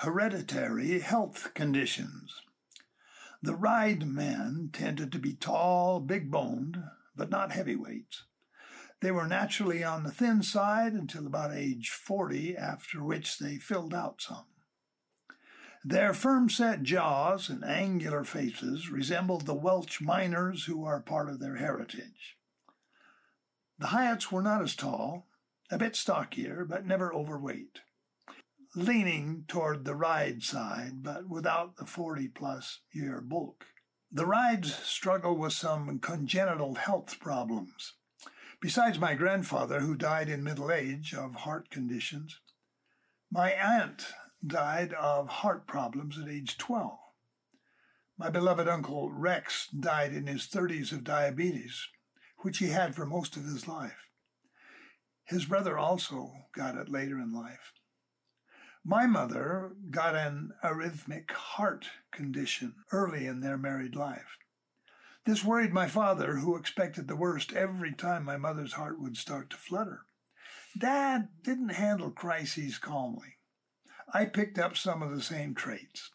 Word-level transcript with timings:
hereditary 0.00 1.00
health 1.00 1.52
conditions. 1.52 2.40
The 3.42 3.54
Ride 3.54 4.06
men 4.06 4.70
tended 4.72 5.12
to 5.12 5.18
be 5.18 5.34
tall, 5.34 6.00
big 6.00 6.30
boned, 6.30 6.82
but 7.14 7.28
not 7.28 7.52
heavyweights. 7.52 8.24
They 9.02 9.10
were 9.10 9.28
naturally 9.28 9.84
on 9.84 10.04
the 10.04 10.10
thin 10.10 10.42
side 10.42 10.94
until 10.94 11.26
about 11.26 11.52
age 11.52 11.90
40, 11.90 12.56
after 12.56 13.04
which 13.04 13.38
they 13.38 13.58
filled 13.58 13.92
out 13.92 14.22
some. 14.22 14.46
Their 15.84 16.14
firm 16.14 16.48
set 16.48 16.82
jaws 16.82 17.50
and 17.50 17.62
angular 17.62 18.24
faces 18.24 18.90
resembled 18.90 19.44
the 19.44 19.54
Welsh 19.54 20.00
miners 20.00 20.64
who 20.64 20.82
are 20.82 21.00
part 21.00 21.28
of 21.28 21.40
their 21.40 21.56
heritage. 21.56 22.38
The 23.78 23.88
Hyatts 23.88 24.32
were 24.32 24.42
not 24.42 24.62
as 24.62 24.74
tall, 24.74 25.26
a 25.70 25.76
bit 25.76 25.94
stockier, 25.94 26.64
but 26.64 26.86
never 26.86 27.12
overweight, 27.12 27.80
leaning 28.74 29.44
toward 29.48 29.84
the 29.84 29.94
ride 29.94 30.42
side, 30.42 31.02
but 31.02 31.28
without 31.28 31.76
the 31.76 31.86
40 31.86 32.28
plus 32.28 32.80
year 32.92 33.20
bulk. 33.20 33.66
The 34.12 34.26
rides 34.26 34.74
struggle 34.74 35.36
with 35.36 35.52
some 35.52 35.98
congenital 35.98 36.74
health 36.74 37.18
problems. 37.20 37.94
Besides 38.60 38.98
my 38.98 39.14
grandfather, 39.14 39.80
who 39.80 39.94
died 39.94 40.28
in 40.28 40.44
middle 40.44 40.70
age 40.70 41.14
of 41.14 41.34
heart 41.34 41.70
conditions, 41.70 42.40
my 43.30 43.52
aunt 43.52 44.06
died 44.44 44.92
of 44.94 45.28
heart 45.28 45.66
problems 45.66 46.18
at 46.18 46.28
age 46.28 46.58
12. 46.58 46.98
My 48.18 48.28
beloved 48.28 48.68
uncle 48.68 49.10
Rex 49.10 49.68
died 49.68 50.12
in 50.12 50.26
his 50.26 50.46
30s 50.46 50.92
of 50.92 51.04
diabetes, 51.04 51.88
which 52.38 52.58
he 52.58 52.68
had 52.68 52.94
for 52.94 53.06
most 53.06 53.36
of 53.36 53.44
his 53.44 53.66
life. 53.66 54.08
His 55.24 55.46
brother 55.46 55.78
also 55.78 56.32
got 56.54 56.76
it 56.76 56.90
later 56.90 57.18
in 57.18 57.32
life. 57.32 57.72
My 58.84 59.06
mother 59.06 59.72
got 59.90 60.16
an 60.16 60.52
arrhythmic 60.64 61.30
heart 61.30 61.86
condition 62.12 62.76
early 62.92 63.26
in 63.26 63.40
their 63.40 63.58
married 63.58 63.94
life. 63.94 64.38
This 65.26 65.44
worried 65.44 65.72
my 65.72 65.86
father, 65.86 66.36
who 66.36 66.56
expected 66.56 67.06
the 67.06 67.16
worst 67.16 67.52
every 67.52 67.92
time 67.92 68.24
my 68.24 68.38
mother's 68.38 68.72
heart 68.72 68.98
would 68.98 69.18
start 69.18 69.50
to 69.50 69.56
flutter. 69.58 70.06
Dad 70.76 71.28
didn't 71.42 71.74
handle 71.74 72.10
crises 72.10 72.78
calmly. 72.78 73.36
I 74.14 74.24
picked 74.24 74.58
up 74.58 74.78
some 74.78 75.02
of 75.02 75.14
the 75.14 75.22
same 75.22 75.54
traits. 75.54 76.10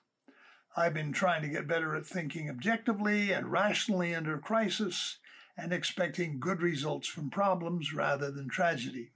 I've 0.76 0.94
been 0.94 1.14
trying 1.14 1.44
to 1.44 1.48
get 1.48 1.68
better 1.68 1.96
at 1.96 2.08
thinking 2.08 2.50
objectively 2.50 3.32
and 3.32 3.52
rationally 3.52 4.16
under 4.16 4.40
crisis 4.40 5.20
and 5.56 5.72
expecting 5.72 6.40
good 6.40 6.62
results 6.62 7.08
from 7.08 7.30
problems 7.30 7.94
rather 7.94 8.32
than 8.32 8.50
tragedy. 8.50 9.12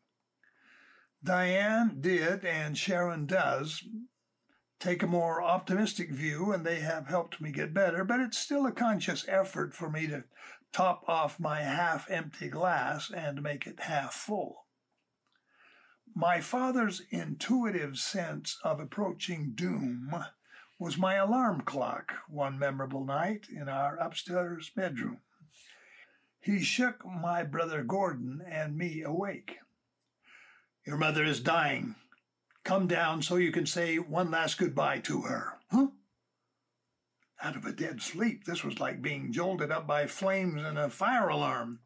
Diane 1.24 2.00
did, 2.00 2.46
and 2.46 2.78
Sharon 2.78 3.26
does, 3.26 3.84
take 4.80 5.04
a 5.04 5.08
more 5.08 5.42
optimistic 5.42 6.12
view, 6.12 6.52
and 6.52 6.66
they 6.66 6.80
have 6.80 7.08
helped 7.08 7.42
me 7.42 7.52
get 7.52 7.74
better, 7.74 8.06
but 8.06 8.22
it's 8.22 8.38
still 8.38 8.66
a 8.66 8.72
conscious 8.72 9.26
effort 9.28 9.74
for 9.74 9.90
me 9.90 10.08
to 10.08 10.24
top 10.72 11.04
off 11.08 11.40
my 11.40 11.62
half 11.62 12.10
empty 12.10 12.48
glass 12.48 13.12
and 13.12 13.44
make 13.44 13.68
it 13.68 13.82
half 13.82 14.14
full. 14.14 14.66
My 16.16 16.42
father's 16.42 17.02
intuitive 17.12 17.98
sense 17.98 18.58
of 18.64 18.80
approaching 18.80 19.52
doom 19.54 20.14
was 20.80 20.98
my 20.98 21.16
alarm 21.16 21.62
clock 21.62 22.14
one 22.30 22.58
memorable 22.58 23.04
night 23.04 23.48
in 23.50 23.68
our 23.68 23.98
upstairs 23.98 24.72
bedroom. 24.74 25.20
He 26.40 26.64
shook 26.64 27.06
my 27.06 27.44
brother 27.44 27.84
Gordon 27.84 28.42
and 28.50 28.78
me 28.78 29.02
awake. 29.02 29.58
Your 30.86 30.98
mother 30.98 31.24
is 31.24 31.40
dying. 31.40 31.96
Come 32.64 32.88
down 32.88 33.22
so 33.22 33.36
you 33.36 33.52
can 33.52 33.66
say 33.66 33.98
one 33.98 34.32
last 34.32 34.58
goodbye 34.58 35.00
to 35.00 35.22
her. 35.22 35.60
Huh? 35.72 35.88
Out 37.42 37.56
of 37.56 37.66
a 37.66 37.72
dead 37.72 38.02
sleep, 38.02 38.46
this 38.46 38.64
was 38.64 38.80
like 38.80 39.02
being 39.02 39.32
jolted 39.32 39.72
up 39.72 39.88
by 39.88 40.08
flames 40.08 40.62
and 40.64 40.78
a 40.78 40.90
fire 40.90 41.30
alarm. 41.30 41.80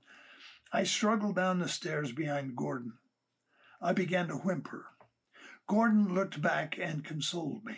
I 0.72 0.84
struggled 0.84 1.36
down 1.36 1.60
the 1.60 1.70
stairs 1.70 2.12
behind 2.12 2.56
Gordon. 2.56 2.94
I 3.82 3.94
began 3.94 4.28
to 4.30 4.36
whimper. 4.36 4.88
Gordon 5.68 6.14
looked 6.14 6.42
back 6.42 6.78
and 6.80 7.06
consoled 7.06 7.64
me. 7.64 7.78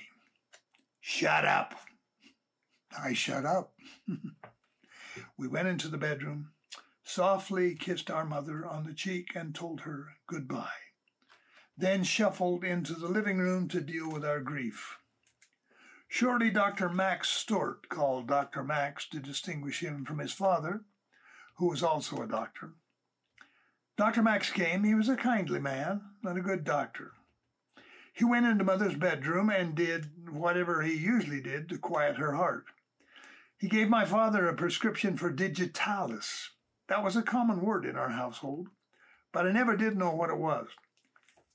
Shut 1.01 1.45
up. 1.45 1.75
I 2.97 3.13
shut 3.13 3.45
up. 3.45 3.73
we 5.37 5.47
went 5.47 5.67
into 5.67 5.89
the 5.89 5.97
bedroom, 5.97 6.51
softly 7.03 7.75
kissed 7.75 8.09
our 8.09 8.25
mother 8.25 8.65
on 8.65 8.85
the 8.85 8.93
cheek, 8.93 9.35
and 9.35 9.53
told 9.53 9.81
her 9.81 10.17
goodbye 10.27 10.84
then 11.77 12.03
shuffled 12.03 12.63
into 12.63 12.93
the 12.93 13.07
living 13.07 13.37
room 13.37 13.67
to 13.67 13.81
deal 13.81 14.09
with 14.09 14.23
our 14.23 14.39
grief. 14.39 14.97
Shortly, 16.07 16.49
Dr. 16.49 16.87
Max 16.89 17.29
Stort 17.29 17.89
called 17.89 18.27
Dr. 18.27 18.63
Max 18.63 19.07
to 19.09 19.19
distinguish 19.19 19.81
him 19.81 20.05
from 20.05 20.19
his 20.19 20.31
father, 20.31 20.81
who 21.57 21.69
was 21.69 21.83
also 21.83 22.21
a 22.21 22.27
doctor. 22.27 22.73
Dr. 23.97 24.21
Max 24.21 24.49
came. 24.49 24.83
He 24.83 24.93
was 24.93 25.09
a 25.09 25.15
kindly 25.15 25.59
man 25.59 26.01
and 26.23 26.37
a 26.37 26.41
good 26.41 26.63
doctor. 26.63 27.13
He 28.13 28.23
went 28.23 28.45
into 28.45 28.63
Mother's 28.63 28.95
bedroom 28.95 29.49
and 29.49 29.75
did 29.75 30.29
whatever 30.29 30.81
he 30.81 30.93
usually 30.93 31.41
did 31.41 31.67
to 31.69 31.77
quiet 31.77 32.17
her 32.17 32.33
heart. 32.33 32.65
He 33.57 33.67
gave 33.67 33.89
my 33.89 34.05
father 34.05 34.47
a 34.47 34.53
prescription 34.53 35.17
for 35.17 35.31
digitalis. 35.31 36.51
That 36.87 37.03
was 37.03 37.15
a 37.15 37.21
common 37.21 37.61
word 37.61 37.85
in 37.85 37.95
our 37.95 38.09
household, 38.09 38.69
but 39.33 39.45
I 39.45 39.51
never 39.51 39.75
did 39.75 39.97
know 39.97 40.11
what 40.11 40.29
it 40.29 40.37
was. 40.37 40.67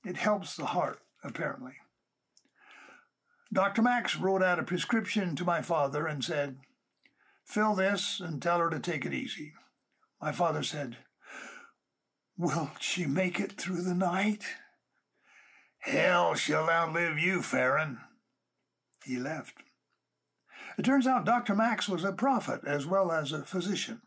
It 0.05 0.17
helps 0.17 0.57
the 0.57 0.67
heart, 0.67 1.01
apparently. 1.23 1.75
Dr. 3.53 3.83
Max 3.83 4.17
wrote 4.17 4.43
out 4.43 4.59
a 4.59 4.63
prescription 4.63 5.35
to 5.37 5.45
my 5.45 5.61
father 5.61 6.07
and 6.07 6.25
said, 6.25 6.59
Fill 7.45 7.75
this 7.75 8.21
and 8.21 8.41
tell 8.41 8.59
her 8.59 8.71
to 8.71 8.79
take 8.79 9.05
it 9.05 9.13
easy. 9.13 9.53
My 10.23 10.31
father 10.31 10.63
said, 10.63 10.99
Will 12.39 12.71
she 12.79 13.07
make 13.07 13.41
it 13.41 13.53
through 13.53 13.83
the 13.83 13.95
night? 13.95 14.45
Hell, 15.81 16.35
she'll 16.35 16.69
outlive 16.71 17.19
you, 17.19 17.43
Farron. 17.43 17.99
He 19.05 19.19
left. 19.19 19.55
It 20.79 20.85
turns 20.85 21.07
out 21.07 21.27
Dr. 21.27 21.55
Max 21.55 21.89
was 21.89 22.05
a 22.05 22.13
prophet 22.13 22.61
as 22.67 22.87
well 22.87 23.11
as 23.11 23.33
a 23.33 23.45
physician. 23.45 24.03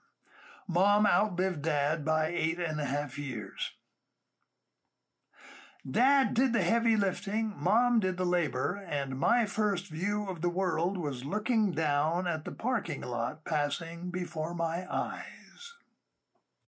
Mom 0.68 1.06
outlived 1.06 1.62
Dad 1.62 2.06
by 2.06 2.28
eight 2.28 2.60
and 2.60 2.80
a 2.80 2.86
half 2.86 3.20
years. 3.20 3.72
Dad 5.90 6.34
did 6.34 6.54
the 6.54 6.62
heavy 6.62 6.96
lifting, 6.96 7.54
Mom 7.58 8.00
did 8.00 8.16
the 8.16 8.24
labor, 8.24 8.86
and 8.88 9.20
my 9.20 9.46
first 9.46 9.88
view 9.88 10.26
of 10.30 10.40
the 10.40 10.50
world 10.50 10.96
was 10.96 11.26
looking 11.26 11.74
down 11.74 12.26
at 12.26 12.46
the 12.46 12.54
parking 12.54 13.02
lot 13.02 13.44
passing 13.44 14.10
before 14.10 14.54
my 14.54 14.88
eyes. 14.90 15.43